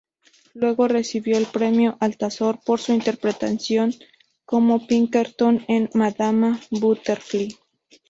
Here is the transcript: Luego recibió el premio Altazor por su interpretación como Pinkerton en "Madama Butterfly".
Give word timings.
Luego 0.55 0.87
recibió 0.87 1.37
el 1.37 1.45
premio 1.45 1.97
Altazor 1.99 2.57
por 2.65 2.79
su 2.79 2.91
interpretación 2.91 3.93
como 4.45 4.87
Pinkerton 4.87 5.63
en 5.67 5.91
"Madama 5.93 6.59
Butterfly". 6.71 7.55